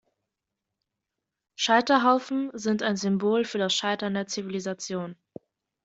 [1.55, 5.15] Scheiterhaufen sind ein Symbol für das Scheitern der Zivilisation.